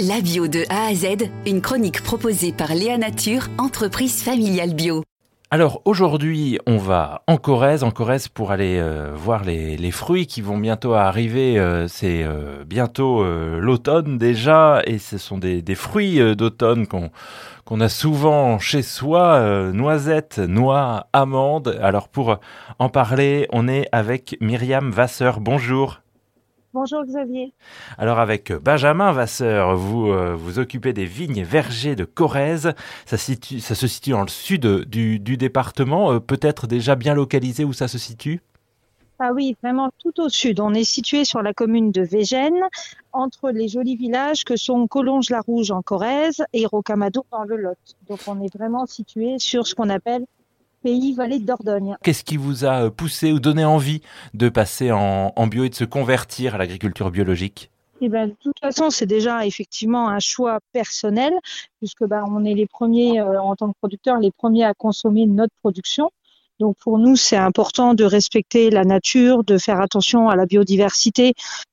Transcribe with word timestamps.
La 0.00 0.20
bio 0.20 0.48
de 0.48 0.64
A 0.70 0.86
à 0.88 0.94
Z, 0.94 1.30
une 1.46 1.60
chronique 1.60 2.02
proposée 2.02 2.52
par 2.52 2.74
Léa 2.74 2.98
Nature, 2.98 3.42
entreprise 3.58 4.24
familiale 4.24 4.74
bio. 4.74 5.04
Alors 5.52 5.82
aujourd'hui, 5.84 6.58
on 6.66 6.78
va 6.78 7.22
en 7.28 7.36
Corrèze, 7.36 7.84
en 7.84 7.92
Corrèze 7.92 8.26
pour 8.26 8.50
aller 8.50 8.78
euh, 8.80 9.12
voir 9.14 9.44
les, 9.44 9.90
fruits 9.92 10.26
qui 10.26 10.40
vont 10.40 10.58
bientôt 10.58 10.94
arriver. 10.94 11.60
Euh, 11.60 11.86
c'est 11.86 12.24
euh, 12.24 12.64
bientôt 12.66 13.24
l'automne 13.24 14.18
déjà, 14.18 14.82
et 14.84 14.98
ce 14.98 15.16
sont 15.16 15.38
des, 15.38 15.62
des 15.62 15.76
fruits 15.76 16.18
d'automne 16.34 16.88
qu'on 16.88 17.10
qu'on 17.64 17.80
a 17.80 17.88
souvent 17.88 18.58
chez 18.58 18.82
soi, 18.82 19.70
noisettes, 19.72 20.40
noix, 20.40 21.06
amandes. 21.12 21.78
Alors 21.80 22.08
pour 22.08 22.40
en 22.80 22.88
parler, 22.88 23.46
on 23.52 23.68
est 23.68 23.86
avec 23.92 24.36
Myriam 24.40 24.90
Vasseur. 24.90 25.38
Bonjour. 25.38 26.00
Bonjour 26.74 27.04
Xavier. 27.04 27.52
Alors 27.98 28.18
avec 28.18 28.52
Benjamin 28.52 29.12
Vasseur, 29.12 29.76
vous 29.76 30.10
euh, 30.10 30.34
vous 30.34 30.58
occupez 30.58 30.92
des 30.92 31.04
vignes 31.04 31.44
vergers 31.44 31.94
de 31.94 32.04
Corrèze. 32.04 32.72
Ça, 33.06 33.16
ça 33.16 33.74
se 33.76 33.86
situe 33.86 34.10
dans 34.10 34.22
le 34.22 34.28
sud 34.28 34.66
du, 34.66 35.20
département, 35.20 36.14
euh, 36.14 36.18
peut-être 36.18 36.66
déjà 36.66 36.96
bien 36.96 37.14
localisé 37.14 37.62
où 37.64 37.72
ça 37.72 37.86
se 37.86 37.96
situe? 37.96 38.40
Ah 39.20 39.30
oui, 39.32 39.56
vraiment 39.62 39.90
tout 40.02 40.20
au 40.20 40.28
sud. 40.28 40.58
On 40.58 40.74
est 40.74 40.82
situé 40.82 41.24
sur 41.24 41.42
la 41.42 41.54
commune 41.54 41.92
de 41.92 42.02
Végène, 42.02 42.60
entre 43.12 43.50
les 43.50 43.68
jolis 43.68 43.94
villages 43.94 44.42
que 44.42 44.56
sont 44.56 44.88
Collonges-la-Rouge 44.88 45.70
en 45.70 45.80
Corrèze 45.80 46.44
et 46.52 46.66
Rocamadour 46.66 47.24
dans 47.30 47.44
le 47.44 47.54
Lot. 47.54 47.78
Donc 48.08 48.18
on 48.26 48.42
est 48.42 48.52
vraiment 48.52 48.86
situé 48.86 49.38
sur 49.38 49.68
ce 49.68 49.76
qu'on 49.76 49.90
appelle 49.90 50.26
pays 50.84 51.14
vallée 51.14 51.38
de 51.38 51.46
Dordogne. 51.46 51.96
Qu'est-ce 52.02 52.22
qui 52.22 52.36
vous 52.36 52.66
a 52.66 52.84
euh, 52.84 52.90
poussé 52.90 53.32
ou 53.32 53.40
donné 53.40 53.64
envie 53.64 54.02
de 54.34 54.50
passer 54.50 54.92
en, 54.92 55.46
bio 55.46 55.64
et 55.64 55.70
de 55.70 55.74
se 55.74 55.84
convertir 55.84 56.54
à 56.54 56.58
l'agriculture 56.58 57.10
biologique? 57.10 57.70
Eh 58.02 58.08
ben, 58.10 58.28
de 58.28 58.34
toute 58.42 58.58
façon, 58.60 58.90
c'est 58.90 59.06
déjà 59.06 59.46
effectivement 59.46 60.08
un 60.08 60.18
choix 60.18 60.58
personnel, 60.72 61.32
puisque 61.78 62.04
ben, 62.04 62.22
on 62.28 62.44
est 62.44 62.52
les 62.52 62.66
premiers, 62.66 63.18
euh, 63.18 63.40
en 63.40 63.56
tant 63.56 63.68
que 63.72 63.78
producteurs, 63.80 64.18
les 64.18 64.30
premiers 64.30 64.64
à 64.64 64.74
consommer 64.74 65.26
notre 65.26 65.54
production. 65.62 66.10
Donc 66.60 66.76
pour 66.76 66.98
nous, 66.98 67.16
c'est 67.16 67.36
important 67.36 67.94
de 67.94 68.04
respecter 68.04 68.70
la 68.70 68.84
nature, 68.84 69.42
de 69.42 69.56
faire 69.56 69.80
attention 69.80 70.28
à 70.28 70.36
la 70.36 70.44
biodiversité, 70.44 71.32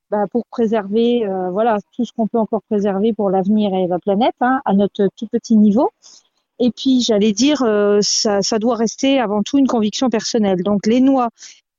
ben, 0.09 0.25
pour 0.31 0.45
préserver, 0.45 1.27
euh, 1.27 1.49
voilà, 1.51 1.79
tout 1.95 2.05
ce 2.05 2.13
qu'on 2.13 2.27
peut 2.27 2.39
encore 2.39 2.61
préserver 2.69 3.11
pour 3.11 3.29
l'avenir 3.29 3.73
et 3.73 3.87
la 3.87 3.99
planète, 3.99 4.35
hein, 4.39 4.61
à 4.63 4.73
notre 4.73 5.09
tout 5.17 5.27
petit 5.27 5.57
niveau. 5.57 5.89
Et 6.63 6.69
puis, 6.69 7.01
j'allais 7.01 7.31
dire, 7.33 7.63
euh, 7.63 7.99
ça, 8.01 8.43
ça 8.43 8.59
doit 8.59 8.75
rester 8.75 9.19
avant 9.19 9.41
tout 9.41 9.57
une 9.57 9.67
conviction 9.67 10.11
personnelle. 10.11 10.61
Donc, 10.61 10.85
les 10.85 11.01
noix, 11.01 11.29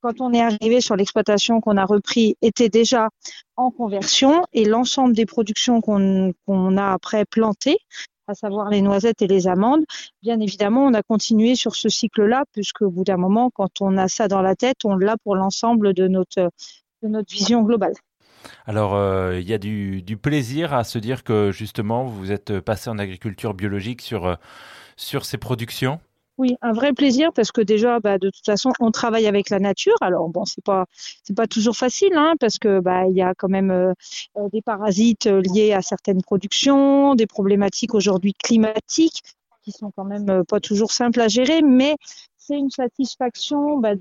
quand 0.01 0.21
on 0.21 0.33
est 0.33 0.41
arrivé 0.41 0.81
sur 0.81 0.97
l'exploitation 0.97 1.61
qu'on 1.61 1.77
a 1.77 1.85
repris, 1.85 2.37
étaient 2.43 2.69
déjà 2.69 3.09
en 3.55 3.71
conversion 3.71 4.45
et 4.53 4.65
l'ensemble 4.65 5.15
des 5.15 5.25
productions 5.25 5.81
qu'on 5.81 6.77
a 6.77 6.93
après 6.93 7.25
plantées, 7.25 7.79
à 8.27 8.35
savoir 8.35 8.71
les 8.71 8.83
noisettes 8.83 9.23
et 9.23 9.29
les 9.29 9.47
amandes, 9.47 9.85
bien 10.21 10.41
évidemment, 10.41 10.85
on 10.85 10.95
a 10.95 11.03
continué 11.03 11.55
sur 11.55 11.77
ce 11.77 11.89
cycle-là, 11.89 12.45
puisque 12.53 12.83
au 12.83 12.91
bout 12.91 13.05
d'un 13.05 13.17
moment, 13.17 13.51
quand 13.55 13.81
on 13.81 13.97
a 13.97 14.09
ça 14.09 14.27
dans 14.27 14.43
la 14.43 14.57
tête, 14.57 14.79
on 14.85 14.97
l'a 14.97 15.17
pour 15.23 15.37
l'ensemble 15.37 15.95
de 15.95 16.09
notre, 16.09 16.51
de 17.03 17.09
notre 17.09 17.33
vision 17.33 17.63
globale. 17.63 17.95
Alors, 18.67 18.95
euh, 18.95 19.39
il 19.41 19.49
y 19.49 19.55
a 19.55 19.59
du, 19.59 20.03
plaisir 20.21 20.73
à 20.75 20.85
se 20.85 20.99
dire 20.99 21.25
que 21.25 21.51
justement, 21.53 22.05
vous 22.05 22.33
êtes 22.33 22.61
passé 22.61 22.91
en 22.91 22.99
agriculture 22.99 23.55
biologique 23.55 24.01
sur, 24.01 24.27
euh, 24.27 24.35
sur 24.97 25.25
ces 25.25 25.39
productions 25.39 26.01
oui, 26.39 26.57
un 26.63 26.73
vrai 26.73 26.95
plaisir 26.95 27.31
parce 27.35 27.53
que 27.53 27.61
déjà, 27.61 28.01
bah, 28.01 28.17
de 28.19 28.31
toute 28.31 28.45
façon, 28.45 28.73
on 28.81 28.91
travaille 28.91 29.27
avec 29.27 29.51
la 29.51 29.61
nature. 29.61 29.95
Alors 30.01 30.31
bon, 30.31 30.47
c'est 30.47 30.65
pas 30.65 30.87
c'est 31.23 31.37
pas 31.37 31.47
toujours 31.47 31.77
facile, 31.77 32.15
hein, 32.17 32.35
parce 32.41 32.59
que 32.59 32.81
bah 32.81 33.07
il 33.07 33.15
y 33.15 33.21
a 33.21 33.35
quand 33.35 33.51
même 33.51 33.71
euh, 33.71 33.93
des 34.51 34.63
parasites 34.63 35.27
liés 35.27 35.75
à 35.75 35.83
certaines 35.83 36.23
productions, 36.23 37.15
des 37.15 37.27
problématiques 37.27 37.95
aujourd'hui 37.95 38.33
climatiques 38.33 39.23
qui 39.63 39.73
sont 39.73 39.93
quand 39.95 40.05
même 40.05 40.45
pas 40.49 40.59
toujours 40.59 40.91
simples 40.91 41.21
à 41.21 41.29
gérer, 41.29 41.63
mais 41.63 41.97
c'est 42.45 42.59
une 42.59 42.71
satisfaction 42.71 43.79
bah, 43.79 43.95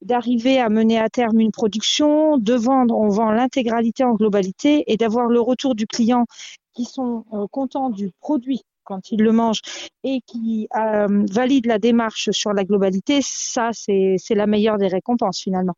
d'arriver 0.00 0.58
à 0.58 0.68
mener 0.68 0.98
à 0.98 1.08
terme 1.08 1.40
une 1.40 1.52
production, 1.52 2.38
de 2.38 2.54
vendre, 2.54 2.96
on 2.96 3.08
vend 3.08 3.30
l'intégralité 3.30 4.04
en 4.04 4.14
globalité 4.14 4.84
et 4.86 4.96
d'avoir 4.96 5.26
le 5.26 5.40
retour 5.40 5.74
du 5.74 5.86
client 5.86 6.26
qui 6.74 6.84
sont 6.84 7.24
euh, 7.32 7.46
contents 7.50 7.90
du 7.90 8.10
produit 8.20 8.62
quand 8.84 9.10
ils 9.10 9.20
le 9.20 9.32
mangent 9.32 9.62
et 10.04 10.20
qui 10.26 10.68
euh, 10.76 11.24
valident 11.30 11.66
la 11.66 11.78
démarche 11.78 12.30
sur 12.30 12.52
la 12.52 12.64
globalité, 12.64 13.20
ça 13.22 13.70
c'est 13.72 14.16
la 14.30 14.46
meilleure 14.46 14.78
des 14.78 14.88
récompenses 14.88 15.40
finalement. 15.40 15.74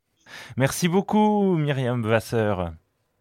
Merci 0.57 0.89
beaucoup 0.89 1.57
Myriam 1.57 2.03
Vasseur. 2.03 2.73